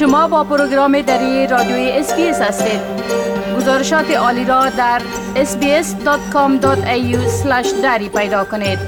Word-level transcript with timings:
شما 0.00 0.28
با 0.28 0.44
program 0.44 1.00
دری 1.02 1.46
رادیوی 1.46 1.90
SBS 1.90 2.40
هستید. 2.40 2.80
گزارشات 3.56 4.10
عالی 4.10 4.44
را 4.44 4.70
در 4.70 5.02
sbs.com.au 5.34 7.16
دری 7.82 8.08
پیدا 8.08 8.44
کنید. 8.44 8.78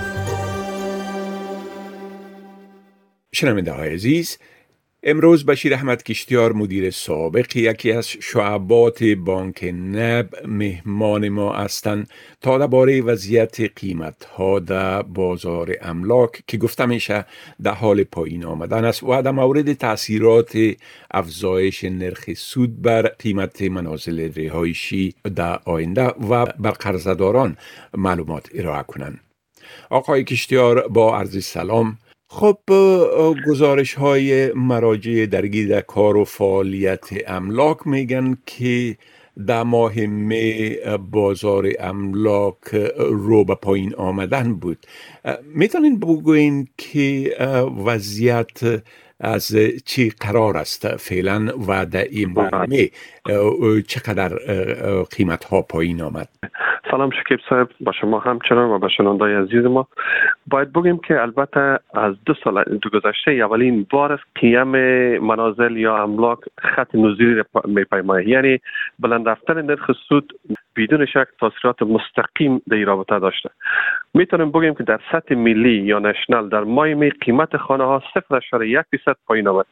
شنونده 3.33 3.73
های 3.73 3.95
عزیز 3.95 4.38
امروز 5.05 5.46
بشیر 5.46 5.75
احمد 5.75 6.03
کشتیار 6.03 6.53
مدیر 6.53 6.91
سابق 6.91 7.57
یکی 7.57 7.93
از 7.93 8.09
شعبات 8.09 9.05
بانک 9.05 9.64
NAB 9.75 10.29
مهمان 10.46 11.29
ما 11.29 11.52
هستند 11.52 12.09
تا 12.41 12.59
درباره 12.59 13.01
وضعیت 13.01 13.61
قیمت 13.61 14.25
ها 14.25 14.59
در 14.59 15.02
بازار 15.02 15.77
املاک 15.80 16.43
که 16.46 16.59
گفته 16.59 16.87
میشه 16.87 17.25
در 17.62 17.75
حال 17.75 18.05
پایین 18.05 18.45
آمدن 18.45 18.84
است 18.84 19.02
و 19.02 19.23
در 19.23 19.30
مورد 19.30 19.73
تاثیرات 19.73 20.59
افزایش 21.11 21.84
نرخ 21.84 22.34
سود 22.34 22.83
بر 22.83 23.03
قیمت 23.03 23.62
منازل 23.62 24.33
رهایشی 24.37 25.14
در 25.37 25.61
آینده 25.64 26.06
و 26.06 26.47
بر 26.47 26.70
قرضداران 26.70 27.56
معلومات 27.95 28.48
ارائه 28.55 28.83
کنند. 28.83 29.20
آقای 29.91 30.25
کشتیار 30.25 30.89
با 30.89 31.19
عرض 31.19 31.45
سلام 31.45 31.98
خب 32.34 32.59
گزارش 33.46 33.95
های 33.95 34.52
مراجع 34.52 35.27
درگیر 35.27 35.68
در 35.68 35.80
کار 35.80 36.16
و 36.16 36.24
فعالیت 36.24 37.08
املاک 37.27 37.86
میگن 37.86 38.36
که 38.46 38.96
در 39.46 39.62
ماه 39.62 40.00
می 40.00 40.77
بازار 41.10 41.68
املاک 41.80 42.74
رو 42.98 43.45
به 43.45 43.55
پایین 43.55 43.95
آمدن 43.95 44.55
بود. 44.55 44.78
می‌تونین 45.55 45.98
بگوین 45.98 46.68
که 46.78 47.36
وضعیت 47.84 48.83
از 49.20 49.56
چی 49.84 50.11
قرار 50.20 50.56
است؟ 50.56 50.96
فعلا 50.96 51.52
و 51.67 51.86
در 51.86 52.05
این 52.05 52.30
ماه 52.30 53.80
چقدر 53.86 54.28
قیمت 55.02 55.44
ها 55.44 55.62
پایین 55.62 56.00
آمد؟ 56.00 56.28
سلام 56.93 57.11
شکیب 57.11 57.39
صاحب 57.48 57.69
با 57.81 57.93
شما 57.93 58.19
همچنان 58.19 58.71
و 58.71 58.79
به 58.79 58.89
شنوندای 58.89 59.35
عزیز 59.35 59.65
ما. 59.65 59.89
باید 60.47 60.73
بگیم 60.73 60.98
که 60.98 61.23
البته 61.23 61.79
از 61.95 62.15
دو 62.27 62.35
سال 62.45 62.65
دو 62.65 62.91
گذشته 62.91 63.31
اولین 63.31 63.87
بار 63.91 64.12
است 64.12 64.23
قیم 64.35 64.69
منازل 65.19 65.77
یا 65.77 66.03
املاک 66.03 66.39
خط 66.59 66.95
نزولی 66.95 67.43
میپیماید. 67.65 68.29
یعنی 68.29 68.59
بلند 68.98 69.29
رفتن 69.29 69.63
نرخ 69.63 69.91
سود 70.09 70.33
بدون 70.77 71.07
شک 71.07 71.27
تاثیرات 71.41 71.83
مستقیم 71.83 72.63
در 72.69 72.77
رابطه 72.77 73.19
داشته. 73.19 73.51
می‌تونیم 74.15 74.51
بگیم 74.51 74.75
که 74.75 74.85
در 74.85 75.01
سطح 75.13 75.35
ملی 75.35 75.83
یا 75.83 75.98
نشنال 75.98 76.48
در 76.48 76.65
ماه 76.65 76.95
می 76.95 77.11
قیمت 77.11 77.57
خانه 77.57 77.85
ها 77.85 78.03
0.1 78.15 78.85
درصد 78.93 79.17
پایین 79.27 79.48
آمد 79.48 79.67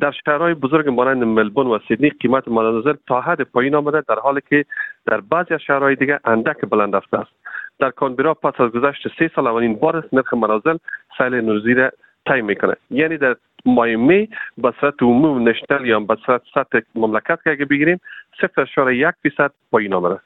در 0.00 0.10
شهرهای 0.24 0.54
بزرگ 0.54 0.88
مانند 0.88 1.24
ملبون 1.24 1.66
و 1.66 1.78
سیدنی 1.88 2.10
قیمت 2.10 2.48
منازل 2.48 2.94
تا 3.08 3.20
حد 3.20 3.40
پایین 3.40 3.74
آمده 3.74 4.02
در 4.08 4.18
حالی 4.18 4.40
که 4.50 4.64
در 5.06 5.20
بعضی 5.20 5.54
از 5.54 5.60
شهرهای 5.60 5.94
دیگه 5.94 6.20
اندک 6.24 6.60
بلند 6.60 6.96
رفته 6.96 7.18
است. 7.18 7.30
در 7.78 7.90
کانبرا 7.90 8.34
پس 8.34 8.60
از 8.60 8.70
گذشت 8.70 9.08
سه 9.18 9.30
سال 9.34 9.46
اولین 9.46 9.74
بار 9.76 9.96
است 9.96 10.14
نرخ 10.14 10.34
منازل 10.34 10.76
سیل 11.18 11.34
نوزی 11.34 11.74
را 11.74 11.90
طی 12.26 12.42
می‌کنه 12.42 12.74
یعنی 12.90 13.16
در 13.16 13.36
ماه 13.64 13.86
می 13.86 14.28
به 14.58 14.72
صورت 14.80 15.02
عموم 15.02 15.48
نشنل 15.48 15.86
یا 15.86 16.00
به 16.00 16.16
صورت 16.26 16.42
سطح 16.54 16.80
مملکت 16.94 17.38
که 17.44 17.50
اگه 17.50 17.64
بگیریم 17.64 18.00
0.1 18.40 19.14
درصد 19.24 19.52
پایین 19.70 19.94
آمده 19.94 20.20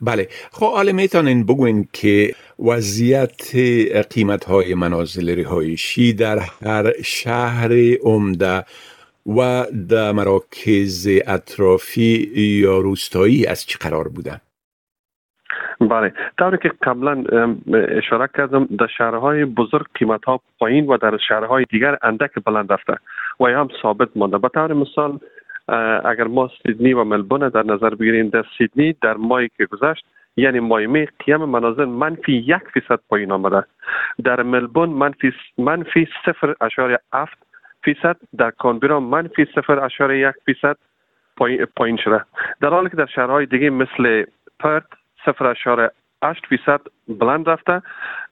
بله. 0.00 0.28
خب 0.52 0.72
حالا 0.72 0.92
می‌تونین 0.92 1.46
بگوین 1.46 1.88
که 1.92 2.34
وضعیت 2.58 3.50
قیمت 4.10 4.44
های 4.44 4.74
منازل 4.74 5.38
رهایشی 5.38 6.12
در 6.12 6.38
هر 6.64 6.92
شهر 7.02 7.72
عمده 8.02 8.64
و 9.26 9.64
در 9.88 10.12
مراکز 10.12 11.08
اطرافی 11.26 12.30
یا 12.36 12.78
روستایی 12.78 13.46
از 13.46 13.66
چه 13.66 13.78
قرار 13.78 14.08
بودن؟ 14.08 14.40
بله. 15.80 16.12
طوری 16.38 16.58
که 16.62 16.72
قبلا 16.82 17.24
اشاره 17.96 18.28
کردم 18.36 18.64
در 18.78 18.86
شهرهای 18.98 19.44
بزرگ 19.44 19.86
قیمت 19.94 20.24
ها 20.24 20.40
پایین 20.58 20.86
و 20.86 20.96
در 20.96 21.18
شهرهای 21.28 21.64
دیگر 21.70 21.98
اندک 22.02 22.30
بلند 22.44 22.72
رفته 22.72 22.96
و 23.40 23.44
هم 23.44 23.68
ثابت 23.82 24.08
مانده. 24.16 24.38
به 24.38 24.48
طور 24.48 24.72
مثال 24.72 25.18
اگر 26.04 26.24
ما 26.24 26.50
سیدنی 26.62 26.92
و 26.92 27.04
ملبون 27.04 27.48
در 27.48 27.62
نظر 27.62 27.94
بگیریم 27.94 28.28
در 28.28 28.44
سیدنی 28.58 28.96
در 29.02 29.14
ماهی 29.14 29.50
که 29.56 29.66
گذشت 29.66 30.04
یعنی 30.36 30.60
ماه 30.60 30.86
می 30.86 31.06
قیم 31.06 31.44
منازل 31.44 31.84
منفی 31.84 32.32
یک 32.32 32.62
فیصد 32.74 33.00
پایین 33.08 33.32
آمده 33.32 33.64
در 34.24 34.42
ملبون 34.42 34.88
منفی 34.88 35.32
منفی 35.58 36.08
صفر 36.24 36.54
اشاره 36.60 36.98
افت 37.12 37.38
فیصد 37.82 38.16
در 38.38 38.50
کانبرا 38.50 39.00
منفی 39.00 39.46
صفر 39.54 39.84
اشاره 39.84 40.18
یک 40.18 40.34
فیصد 40.44 40.76
پایین 41.76 41.96
شده. 41.96 42.24
در 42.60 42.68
حالی 42.68 42.90
که 42.90 42.96
در 42.96 43.06
شهرهای 43.06 43.46
دیگه 43.46 43.70
مثل 43.70 44.24
پرت 44.60 44.86
صفر 45.24 45.46
اشاره 45.46 45.90
8 46.22 46.46
فیصد 46.46 46.80
بلند 47.08 47.48
رفته. 47.48 47.82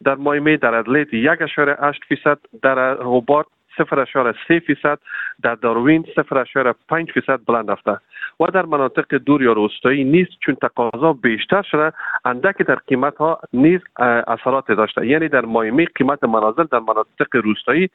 در 0.04 0.14
مایمی 0.14 0.56
در 0.56 0.74
ادلیت 0.74 1.14
یک 1.14 1.42
اشاره 1.42 1.76
8 1.80 2.04
فیصد 2.08 2.38
در 2.62 2.78
هوبارت 2.78 3.46
صفر 3.78 4.00
اشاره 4.00 4.34
سه 4.48 4.58
فیصد 4.58 4.98
در 5.42 5.54
داروین 5.54 6.06
صفر 6.16 6.38
اشاره 6.38 6.74
پنج 6.88 7.10
فیصد 7.10 7.40
بلند 7.46 7.70
رفته. 7.70 7.98
و 8.40 8.46
در 8.46 8.66
مناطق 8.66 9.14
دور 9.14 9.42
یا 9.42 9.52
روستایی 9.52 10.04
نیز 10.04 10.26
چون 10.40 10.54
تقاضا 10.54 11.12
بیشتر 11.12 11.62
شده 11.62 11.92
اندک 12.24 12.62
در 12.62 12.74
قیمت 12.74 13.16
ها 13.16 13.40
نیز 13.52 13.80
اثرات 14.26 14.72
داشته. 14.72 15.06
یعنی 15.06 15.28
در 15.28 15.44
مایمی 15.44 15.86
قیمت 15.86 16.24
منازل 16.24 16.64
در 16.64 16.78
مناطق 16.78 17.36
روستایی 17.36 17.90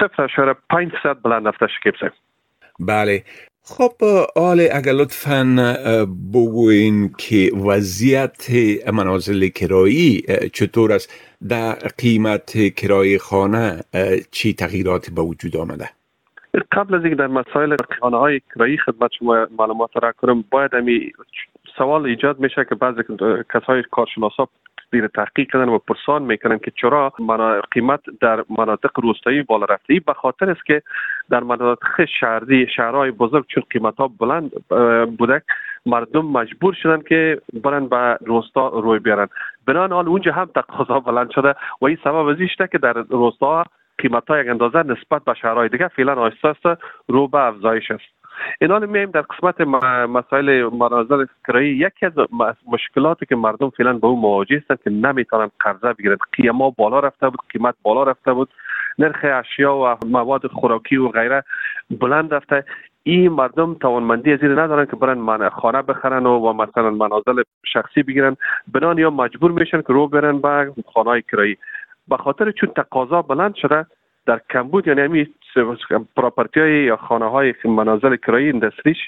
صفر 0.00 0.22
اشاره 0.22 0.54
پنج 0.70 0.90
فیصد 0.90 1.22
بلند 1.22 1.48
رفته 1.48 1.66
شکیب 1.66 1.94
بله. 2.80 3.22
خب 3.76 3.92
آله 4.36 4.70
اگر 4.74 4.92
لطفا 4.92 5.44
بگوین 6.34 7.10
که 7.18 7.50
وضعیت 7.66 8.50
منازل 8.92 9.48
کرایی 9.48 10.22
چطور 10.52 10.92
است؟ 10.92 11.38
در 11.48 11.72
قیمت 11.98 12.74
کرای 12.74 13.18
خانه 13.18 13.80
چی 14.30 14.54
تغییراتی 14.54 15.10
به 15.10 15.22
وجود 15.22 15.56
آمده؟ 15.56 15.88
قبل 16.72 16.94
از 16.94 17.04
اینکه 17.04 17.16
در 17.16 17.26
مسائل 17.26 17.76
خانه 18.00 18.16
های 18.16 18.40
کرایی 18.54 18.78
خدمت 18.78 19.10
شما 19.18 19.46
معلومات 19.58 19.90
را 20.02 20.12
کنم 20.12 20.44
باید 20.50 20.74
امی 20.74 21.12
سوال 21.78 22.06
ایجاد 22.06 22.40
میشه 22.40 22.66
که 22.68 22.74
بعضی 22.74 23.02
کسای 23.54 23.82
کارشناسا 23.90 24.48
زیر 24.92 25.06
تحقیق 25.06 25.50
کردن 25.52 25.68
و 25.68 25.78
پرسان 25.78 26.22
می‌کنن 26.22 26.58
که 26.58 26.70
چرا 26.70 27.12
قیمت 27.72 28.00
در 28.20 28.44
مناطق 28.58 28.90
روستایی 29.00 29.42
بالا 29.42 29.64
رفته 29.64 30.00
به 30.06 30.12
خاطر 30.12 30.50
است 30.50 30.66
که 30.66 30.82
در 31.30 31.40
مناطق 31.40 32.04
شهری 32.20 32.66
شهرهای 32.76 33.10
بزرگ 33.10 33.44
چون 33.48 33.62
قیمت 33.70 33.96
ها 33.96 34.08
بلند 34.08 34.50
بوده 35.18 35.42
مردم 35.86 36.26
مجبور 36.26 36.74
شدن 36.74 37.02
که 37.02 37.40
برن 37.64 37.86
به 37.86 38.18
روستا 38.26 38.68
روی 38.68 38.98
بیارن. 38.98 39.28
بنان 39.66 39.92
حال 39.92 40.08
اونجا 40.08 40.32
هم 40.32 40.50
تقاضا 40.54 41.00
بلند 41.00 41.30
شده 41.30 41.54
و 41.80 41.86
این 41.86 41.98
سبب 42.04 42.26
از 42.26 42.36
که 42.72 42.78
در 42.78 42.92
روستا 42.92 43.64
قیمت 43.98 44.28
ها 44.28 44.40
یک 44.40 44.48
اندازه 44.48 44.78
نسبت 44.78 45.24
به 45.24 45.34
شهرهای 45.34 45.68
دیگه 45.68 45.88
فعلا 45.88 46.14
آهسته 46.14 46.76
رو 47.08 47.28
به 47.28 47.38
افزایش 47.38 47.90
است. 47.90 48.17
این 48.60 48.70
حال 48.70 48.86
میایم 48.86 49.10
در 49.10 49.20
قسمت 49.20 49.60
مسائل 50.08 50.68
منازل 50.72 51.26
کرایی 51.46 51.76
یکی 51.76 52.06
از 52.06 52.12
مشکلاتی 52.66 53.26
که 53.26 53.36
مردم 53.36 53.70
فعلا 53.70 53.92
به 53.92 54.06
اون 54.06 54.20
مواجه 54.20 54.56
هستند 54.56 54.82
که 54.84 54.90
نمی‌تونن 54.90 55.50
قرضه 55.60 55.92
بگیرن 55.92 56.16
قیمه 56.32 56.72
بالا 56.76 57.00
رفته 57.00 57.28
بود 57.28 57.40
قیمت 57.52 57.74
بالا 57.82 58.02
رفته 58.02 58.32
بود. 58.32 58.48
نرخ 58.98 59.16
اشیا 59.22 59.76
و 59.76 59.96
مواد 60.06 60.46
خوراکی 60.46 60.96
و 60.96 61.08
غیره 61.08 61.44
بلند 62.00 62.34
رفته. 62.34 62.64
این 63.02 63.28
مردم 63.32 63.74
توانمندی 63.74 64.32
از 64.32 64.42
این 64.42 64.58
ندارن 64.58 64.86
که 64.86 64.96
برن 64.96 65.48
خانه 65.48 65.82
بخرن 65.82 66.26
و, 66.26 66.38
و 66.38 66.52
مثلا 66.52 66.90
منازل 66.90 67.42
شخصی 67.64 68.02
بگیرن. 68.02 68.36
بنان 68.72 68.98
یا 68.98 69.10
مجبور 69.10 69.50
میشن 69.50 69.82
که 69.82 69.92
رو 69.92 70.08
برن 70.08 70.38
به 70.38 70.72
خانه 70.94 71.22
کرایی 71.22 71.56
به 72.08 72.16
خاطر 72.16 72.50
چون 72.50 72.70
تقاضا 72.76 73.22
بلند 73.22 73.54
شده 73.54 73.86
در 74.28 74.40
کمبود 74.50 74.86
یعنی 74.88 75.00
همین 75.00 75.26
پراپرتی 76.16 76.60
های 76.60 76.84
یا 76.84 76.96
خانه 76.96 77.30
های 77.30 77.54
منازل 77.64 78.16
کرایی 78.16 78.48
اندستریش 78.48 78.98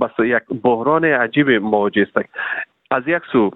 بس 0.00 0.10
یک 0.18 0.42
بحران 0.62 1.04
عجیب 1.04 1.50
مواجه 1.50 2.02
است. 2.02 2.28
از 2.90 3.02
یک 3.06 3.22
سو 3.32 3.50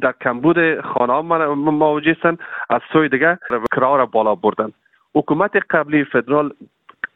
در 0.00 0.14
کمبود 0.20 0.80
خانه 0.80 1.12
ها 1.12 1.22
مواجه 1.54 2.10
هستند 2.10 2.38
از 2.70 2.80
سوی 2.92 3.08
دیگه 3.08 3.38
کرا 3.74 3.96
را 3.96 4.06
بالا 4.06 4.34
بردن. 4.34 4.72
حکومت 5.14 5.56
قبلی 5.70 6.04
فدرال 6.04 6.52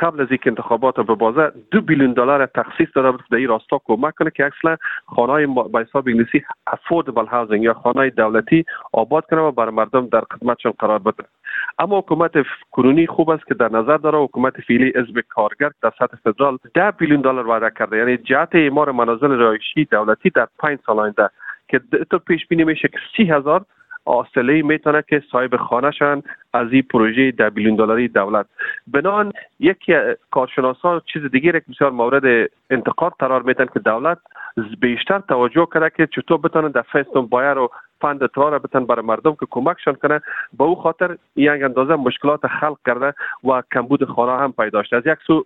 قبل 0.04 0.20
از 0.20 0.26
اینکه 0.30 0.50
انتخابات 0.50 1.00
به 1.00 1.14
بازه 1.14 1.52
دو 1.70 1.80
بیلیون 1.80 2.12
دلار 2.12 2.46
تخصیص 2.46 2.88
داده 2.94 3.10
بود 3.10 3.24
در 3.30 3.36
این 3.36 3.48
راستا 3.48 3.80
کمک 3.84 4.14
کنه 4.14 4.30
که 4.30 4.46
اصلا 4.46 4.76
خانه 5.06 5.46
با 5.46 5.80
حساب 5.80 6.08
انگلیسی 6.08 6.42
افوردبل 6.66 7.26
هاوزینگ 7.26 7.62
یا 7.62 7.74
خانه 7.74 8.10
دولتی 8.10 8.64
آباد 8.92 9.26
کنه 9.30 9.40
و 9.40 9.50
بر 9.50 9.70
مردم 9.70 10.06
در 10.06 10.22
خدمتشون 10.32 10.72
قرار 10.78 10.98
بده. 10.98 11.24
اما 11.78 11.98
حکومت 11.98 12.32
کنونی 12.70 13.06
خوب 13.06 13.30
است 13.30 13.46
که 13.46 13.54
در 13.54 13.68
نظر 13.68 13.96
داره 13.96 14.18
حکومت 14.18 14.60
فعلی 14.60 14.92
حزب 14.96 15.20
کارگر 15.28 15.70
در 15.82 15.92
سطح 15.98 16.16
فدرال 16.24 16.58
ده 16.74 16.90
بیلیون 16.90 17.20
دلار 17.20 17.46
وعده 17.46 17.70
کرده. 17.78 17.96
یعنی 17.96 18.16
جهت 18.16 18.48
اعمار 18.52 18.92
منازل 18.92 19.30
رهایشی 19.30 19.84
دولتی 19.84 20.30
در 20.30 20.48
پنج 20.58 20.78
سال 20.86 20.98
آینده 20.98 21.30
که 21.68 21.80
تو 22.10 22.18
پیش 22.18 22.46
بینی 22.46 22.64
میشه 22.64 22.88
که 22.88 22.98
سی 23.16 23.24
هزار 23.24 23.64
آسترالی 24.04 24.62
می‌تونه 24.62 25.04
که 25.08 25.22
صاحب 25.32 25.56
خانه 25.56 25.90
شن 25.90 26.22
از 26.52 26.72
این 26.72 26.82
پروژه 26.82 27.30
ده 27.30 27.50
بیلیون 27.50 27.76
دلاری 27.76 28.08
دولت. 28.08 28.46
بنان 28.86 29.32
یکی 29.60 29.92
کارشناسان 30.30 31.00
چیز 31.12 31.22
دیگه 31.22 31.52
که 31.52 31.62
بسیار 31.68 31.90
مورد 31.90 32.50
انتقاد 32.70 33.12
قرار 33.18 33.42
میتن 33.42 33.66
که 33.66 33.80
دولت 33.80 34.18
بیشتر 34.80 35.18
توجه 35.18 35.66
کرده 35.74 35.90
که 35.96 36.06
چطور 36.06 36.38
بتونن 36.38 36.68
در 36.68 36.82
فستون 36.82 37.26
بایر 37.26 37.58
و 37.58 37.70
فند 38.00 38.30
را 38.36 38.58
بتن 38.58 38.86
برای 38.86 39.06
مردم 39.06 39.34
که 39.34 39.46
کمکشان 39.50 39.94
کنه. 39.94 40.20
به 40.58 40.64
او 40.64 40.74
خاطر 40.74 41.16
یک 41.36 41.62
اندازه 41.62 41.96
مشکلات 41.96 42.46
خلق 42.46 42.78
کرده 42.86 43.14
و 43.44 43.62
کمبود 43.72 44.04
خانه 44.04 44.42
هم 44.42 44.52
پیدا 44.52 44.82
شده. 44.82 44.96
از 44.96 45.06
یک 45.06 45.18
سو 45.26 45.44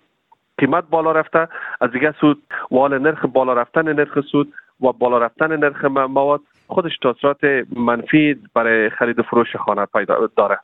قیمت 0.59 0.85
بالا 0.91 1.13
رفته 1.13 1.49
از 1.81 1.91
دیگه 1.91 2.15
سود 2.21 2.43
وال 2.71 2.99
نرخ 2.99 3.25
بالا 3.25 3.53
رفتن 3.53 3.93
نرخ 3.93 4.21
سود 4.21 4.53
و 4.81 4.93
بالا 4.93 5.19
رفتن 5.19 5.57
نرخ 5.57 5.85
مواد. 5.85 6.41
خودش 6.69 6.93
تاثیرات 7.03 7.67
منفی 7.77 8.37
برای 8.55 8.91
خرید 8.91 9.23
فروش 9.23 9.57
خانه 9.57 9.87
پیدا 9.87 10.31
داره. 10.37 10.59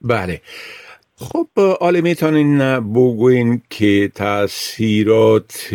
بله. 0.00 0.40
خب 1.16 1.48
آله 1.80 2.00
می‌تونین 2.00 2.80
بگوین 2.80 3.62
که 3.70 4.10
تاثیرات 4.14 5.68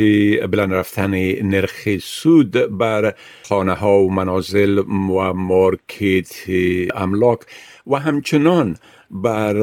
بلند 0.52 0.74
رفتن 0.74 1.12
نرخ 1.44 1.98
سود 2.02 2.78
بر 2.78 3.14
خانه 3.44 3.74
ها 3.74 4.00
و 4.00 4.14
منازل 4.14 4.78
و 4.80 5.34
مارکت 5.34 6.50
املاک 6.96 7.40
و 7.88 7.96
همچنان 7.96 8.76
بر 9.12 9.54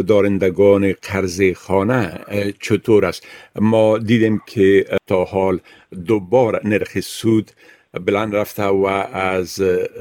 دارندگان 0.00 0.92
قرض 0.92 1.42
خانه 1.56 2.24
چطور 2.60 3.04
است؟ 3.04 3.26
ما 3.60 3.98
دیدیم 3.98 4.42
که 4.46 4.84
تا 5.06 5.24
حال 5.24 5.58
دوبار 6.06 6.60
نرخ 6.64 7.00
سود 7.00 7.50
بلند 8.00 8.34
رفته 8.34 8.64
و 8.64 8.84
از 9.12 9.50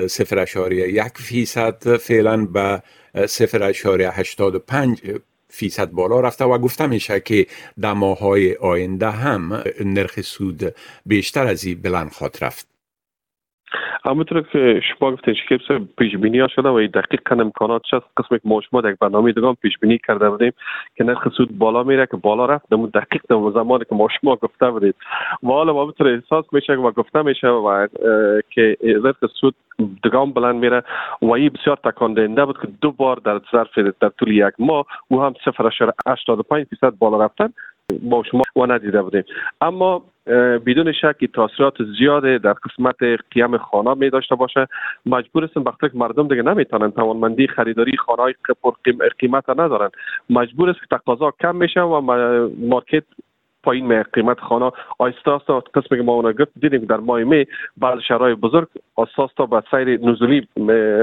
صفر 0.07 0.39
اشاریه 0.39 0.87
یک 0.87 1.13
فیصد 1.15 1.97
فعلا 1.97 2.45
به 2.45 2.83
صفر 3.27 3.63
اشاریه 3.63 4.11
هشتاد 4.11 4.55
و 4.55 4.59
پنج 4.59 5.01
فیصد 5.49 5.91
بالا 5.91 6.19
رفته 6.19 6.45
و 6.45 6.57
گفته 6.57 6.87
میشه 6.87 7.19
که 7.19 7.47
در 7.79 7.93
ماهای 7.93 8.55
آینده 8.55 9.09
هم 9.11 9.63
نرخ 9.85 10.21
سود 10.21 10.75
بیشتر 11.05 11.47
از 11.47 11.63
این 11.63 11.81
بلند 11.81 12.11
خواهد 12.11 12.37
رفت. 12.41 12.70
همونطور 14.05 14.41
که 14.41 14.81
شما 14.81 15.11
گفتین 15.11 15.35
که 15.49 15.57
پیش 15.97 16.15
بینی 16.15 16.39
ها 16.39 16.47
شده 16.47 16.69
و 16.69 16.87
دقیقا 16.87 17.35
امکانات 17.35 17.83
شد 17.83 18.03
قسمی 18.17 18.39
که 18.39 18.47
ما 18.47 18.61
شما 18.61 18.81
در 18.81 18.95
برنامه 19.01 19.31
دیگه 19.31 19.53
پیش 19.53 19.77
بینی 19.77 19.99
کرده 20.07 20.29
بودیم 20.29 20.53
که 20.95 21.03
نرخ 21.03 21.27
سود 21.37 21.57
بالا 21.57 21.83
میره 21.83 22.05
که 22.05 22.17
بالا 22.17 22.45
رفت 22.45 22.65
دمون 22.69 22.91
دقیق 22.93 23.21
در 23.29 23.51
زمانی 23.61 23.85
که 23.89 23.95
ما 23.95 24.07
شما 24.21 24.35
گفته 24.35 24.71
بودید. 24.71 24.95
و 25.43 25.47
حالا 25.47 25.73
ما 25.73 25.93
احساس 25.99 26.45
میشه 26.51 26.73
و 26.73 26.91
گفته 26.91 27.21
میشه 27.21 27.47
و 27.47 27.87
که 28.49 28.77
نرخ 28.83 29.17
سود 29.41 29.55
دگام 30.03 30.31
بلند 30.31 30.55
میره 30.55 30.83
و 31.21 31.31
این 31.31 31.49
بسیار 31.49 31.77
تکان 31.83 32.13
دهنده 32.13 32.45
بود 32.45 32.61
که 32.61 32.67
دو 32.81 32.91
بار 32.91 33.15
در 33.15 33.41
ظرف 33.51 33.77
در 33.77 34.09
طول 34.09 34.31
یک 34.31 34.53
ماه 34.59 34.85
او 35.07 35.21
هم 35.21 35.33
0.85 35.33 36.65
درصد 36.71 36.97
بالا 36.99 37.25
رفتن 37.25 37.53
با 38.03 38.23
شما 38.23 38.41
و 38.55 38.65
ندیده 38.65 39.01
بودیم. 39.01 39.23
اما 39.61 40.03
بدون 40.65 40.91
شک 40.91 41.25
تاثیرات 41.33 41.73
زیاده 41.97 42.37
در 42.37 42.53
قسمت 42.53 42.95
قیام 43.31 43.57
خانه 43.57 43.93
می 43.93 44.09
داشته 44.09 44.35
باشه. 44.35 44.67
مجبور 45.05 45.43
هستن 45.43 45.61
وقتی 45.61 45.89
که 45.89 45.97
مردم 45.97 46.27
دیگه 46.27 46.41
نمی‌تونن 46.41 46.91
توانمندی 46.91 47.47
خریداری 47.47 47.97
خانه 47.97 48.21
های 48.21 48.33
قیمت 49.19 49.49
ندارن. 49.49 49.89
مجبور 50.29 50.69
است 50.69 50.79
که 50.79 50.97
تقاضا 50.97 51.31
کم 51.41 51.55
میشه 51.55 51.81
و 51.81 52.01
مارکت 52.59 53.03
پایین 53.63 53.85
می 53.85 54.03
قیمت 54.03 54.39
خانه 54.39 54.71
آیستا 54.99 55.35
است. 55.35 55.49
قسمی 55.73 55.97
که 55.97 56.03
ما 56.03 56.13
اون 56.13 56.31
گفت 56.31 56.51
دیدیم 56.61 56.85
در 56.85 56.97
ماه 56.97 57.23
می 57.23 57.45
بعض 57.77 57.99
شهرهای 58.07 58.35
بزرگ 58.35 58.67
اساس 58.97 59.33
تا 59.37 59.45
به 59.45 59.63
سیر 59.71 60.09
نزولی 60.09 60.47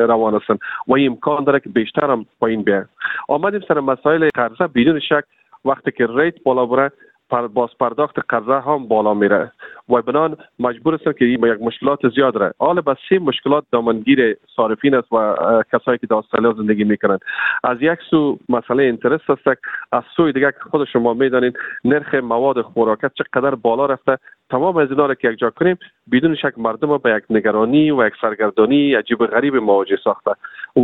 روان 0.09 0.35
هستند 0.35 0.59
و 0.88 0.94
امکان 0.99 1.44
داره 1.44 1.61
که 1.61 1.69
بیشتر 1.69 2.11
هم 2.11 2.26
پایین 2.41 2.62
بیاد 2.62 2.88
آمدیم 3.29 3.61
سر 3.69 3.81
مسائل 3.81 4.29
قرضه. 4.35 4.67
بدون 4.67 5.00
شک 5.00 5.25
وقتی 5.65 5.91
که 5.91 6.06
ریت 6.11 6.43
بالا 6.43 6.67
بره 6.67 6.93
باز 7.31 7.69
پرداخت 7.81 8.19
قرضه 8.29 8.61
هم 8.61 8.89
بالا 8.89 9.15
میره 9.15 9.53
و 9.89 10.03
بنان 10.03 10.37
مجبور 10.59 10.95
هستن 10.95 11.13
که 11.13 11.25
این 11.25 11.47
یک 11.47 11.61
مشکلات 11.61 12.09
زیاد 12.15 12.43
ره 12.43 12.55
حالا 12.59 12.81
بس 12.81 12.97
سه 13.09 13.19
مشکلات 13.19 13.65
دامنگیر 13.73 14.37
صارفین 14.57 14.95
است 14.95 15.13
و 15.13 15.35
کسایی 15.73 15.99
که 15.99 16.07
در 16.07 16.17
استرالیا 16.17 16.53
زندگی 16.53 16.85
می‌کنن 16.85 17.19
از 17.65 17.79
یک 17.81 17.99
سو 18.11 18.39
مسئله 18.49 18.83
اینترست 18.83 19.31
است 19.31 19.59
از 19.93 20.03
سوی 20.17 20.33
دیگه 20.33 20.53
که 20.53 20.71
خود 20.71 20.89
شما 20.89 21.15
می‌دانید 21.15 21.59
نرخ 21.85 22.15
مواد 22.15 22.63
خوراکت 22.63 23.13
چقدر 23.15 23.55
بالا 23.55 23.87
رفته؟ 23.87 24.19
تمام 24.51 24.77
از 24.77 24.91
اینا 24.91 25.07
را 25.07 25.15
که 25.15 25.29
یک 25.29 25.39
جا 25.39 25.51
کنیم 25.51 25.79
بدون 26.13 26.35
شک 26.35 26.53
مردم 26.57 26.99
به 26.99 27.11
یک 27.11 27.25
نگرانی 27.31 27.91
و 27.91 28.07
یک 28.07 28.13
سرگردانی 28.21 28.95
عجیب 28.95 29.27
غریب 29.27 29.57
مواجه 29.57 29.97
ساخته. 30.05 30.31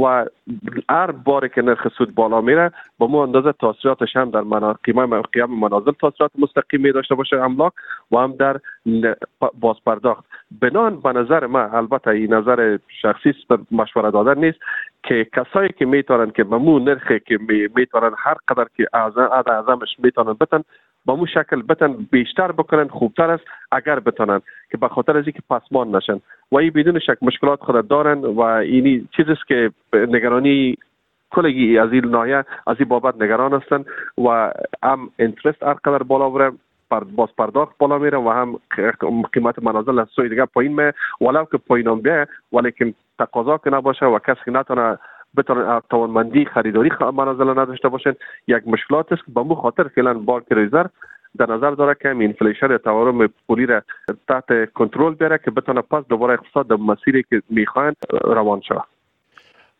و 0.03 0.27
هر 0.91 1.11
باری 1.11 1.49
که 1.49 1.63
نرخ 1.63 1.89
سود 1.89 2.15
بالا 2.15 2.41
میره 2.41 2.73
با 2.99 3.07
مو 3.07 3.19
اندازه 3.19 3.53
تاثیراتش 3.53 4.17
هم 4.17 4.31
در 4.31 4.73
قیمه 4.73 5.23
قیام 5.23 5.59
منازل 5.59 5.93
تاثیرات 6.01 6.31
مستقیم 6.39 6.93
داشته 6.93 7.15
باشه 7.15 7.37
املاک 7.37 7.73
و 8.13 8.19
هم 8.19 8.33
در 8.37 8.61
باز 9.61 9.77
پرداخت 9.87 10.25
بنان 10.61 11.01
به 11.01 11.13
نظر 11.13 11.47
ما 11.47 11.61
البته 11.61 12.11
این 12.11 12.35
نظر 12.35 12.79
شخصی 13.03 13.35
مشوره 13.71 14.11
دادن 14.11 14.39
نیست 14.39 14.59
که 15.03 15.27
کسایی 15.37 15.69
که 15.79 15.87
می‌تونن 15.87 16.31
که 16.31 16.45
ممو 16.45 16.79
نرخی 16.79 17.21
که 17.21 17.39
می‌تونن 17.77 18.11
هر 18.19 18.37
قدر 18.49 18.67
که 18.77 18.87
اعظم 18.93 19.29
اعظمش 19.47 19.97
می‌تونن 19.99 20.33
بتن 20.33 20.63
با 21.05 21.17
مو 21.17 21.27
شکل 21.27 21.63
بتن 21.63 21.93
بیشتر 22.11 22.53
بکنن 22.53 22.89
خوبتر 22.89 23.31
است 23.31 23.45
اگر 23.73 24.01
بتونن 24.01 24.41
که 24.71 24.77
به 24.77 24.89
خاطر 24.89 25.17
از 25.17 25.25
اینکه 25.27 25.43
پسمان 25.51 25.97
نشن. 25.97 26.21
و 26.53 26.57
این 26.57 26.71
بدون 26.71 26.99
شک 26.99 27.19
مشکلات 27.23 27.61
خود 27.61 27.89
دارن 27.89 28.19
و 28.19 28.41
اینی 28.41 29.09
چیزی 29.17 29.35
که 29.49 29.71
نگرانی 29.93 30.77
کلگی 31.31 31.79
از 31.79 31.93
این 31.93 32.07
ناحیه 32.07 32.45
از 32.67 32.77
این 32.79 32.89
بابت 32.89 33.23
نگران 33.23 33.53
هستن 33.53 33.85
و 34.19 34.53
هم 34.83 35.11
interest 35.19 35.63
هر 35.63 35.73
قدر 35.73 36.03
بالا 36.03 36.31
بره 36.31 36.53
باز 37.17 37.29
پرداخت 37.39 37.79
بالا 37.79 37.99
میره 37.99 38.19
و 38.19 38.29
هم 38.29 38.59
قیمت 39.33 39.63
منازل 39.63 39.99
از 39.99 40.09
سوی 40.09 40.29
دیگه 40.29 40.45
پایین 40.45 40.73
می 40.73 40.93
ولو 41.27 41.45
که 41.45 41.59
پایین 41.59 42.01
بیه 42.01 42.27
ولیکن 42.53 42.95
تقاضا 43.19 43.59
که 43.59 43.71
نباشه 43.71 44.07
و 44.07 44.19
کسی 44.19 44.51
نتونه 44.51 44.99
بتونن 45.37 45.81
توانمندی 45.91 46.45
خریداری 46.45 46.91
منازل 47.15 47.51
نداشته 47.51 47.89
باشن. 47.89 48.15
یک 48.49 48.63
مشکلات 48.67 49.13
است 49.13 49.25
که 49.27 49.33
به 49.35 49.43
همو 49.43 49.55
خاطر 49.55 49.89
فعلا 49.89 50.15
بانک 50.15 50.45
Reserve 50.51 50.87
در 51.39 51.51
نظر 51.51 51.71
داره 51.71 51.97
که 52.03 52.09
inflation 52.11 52.77
تورم 52.77 53.29
پولی 53.47 53.67
را 53.67 53.83
تحت 54.29 54.73
کنترل 54.75 55.15
بیاره 55.15 55.41
که 55.45 55.51
بتونه 55.51 55.81
پس 55.81 56.05
دوباره 56.09 56.33
اقتصاد 56.33 56.69
در 56.69 56.77
مسیری 56.77 57.25
که 57.31 57.43
می‌خواین 57.51 57.93
روان 58.25 58.61
شود 58.61 58.85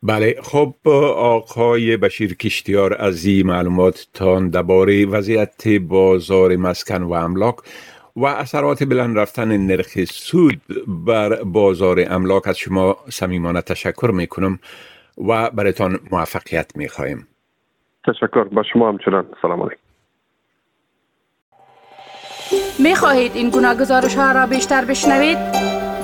بله 0.03 0.35
خب 0.43 0.75
آقای 1.17 1.97
بشیر 1.97 2.35
کشتیار 2.35 2.97
از 2.99 3.27
این 3.27 3.47
معلومات 3.47 4.07
تان 4.15 4.49
درباره 4.49 5.07
وضعیت 5.07 5.69
بازار 5.89 6.57
مسکن 6.57 7.03
و 7.03 7.13
املاک 7.13 7.57
و 8.17 8.25
اثرات 8.25 8.85
بلند 8.85 9.19
رفتن 9.19 9.57
نرخ 9.57 10.05
سود 10.05 10.61
بر 11.07 11.43
بازار 11.45 12.05
املاک. 12.11 12.49
از 12.49 12.59
شما 12.59 12.97
صمیمانه 13.09 13.61
تشکر 13.61 14.11
می‌کنم. 14.15 14.59
و 15.19 15.51
برایتان 15.51 15.99
موفقیت 16.13 16.77
می‌خواهیم 16.77 17.29
تشکر 18.07 18.45
با 18.45 18.63
شما 18.73 18.89
همچنان 18.89 19.27
سلام 19.43 19.63
علیکم 19.63 19.81
می 22.79 22.95
خواهید 22.95 23.33
این 23.35 23.51
گناه 23.51 23.75
گزارش 23.75 24.15
ها 24.17 24.33
را 24.33 24.47
بیشتر 24.47 24.85
بشنوید؟ 24.85 25.39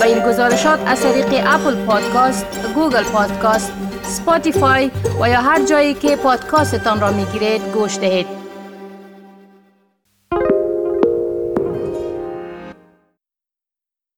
به 0.01 0.07
این 0.07 0.19
گزارشات 0.29 0.81
از 0.87 1.03
طریق 1.03 1.27
Apple 1.47 1.87
Podcast، 1.87 2.75
Google 2.75 3.05
Podcast، 3.13 3.73
Spotify 4.03 4.91
و 5.21 5.29
یا 5.29 5.41
هر 5.41 5.67
جایی 5.67 5.95
که 5.95 6.17
پادکاستتان 6.17 7.01
را 7.01 7.13
می 7.13 7.25
گیرید 7.25 7.63
گوش 7.75 7.99
دهید. 7.99 8.40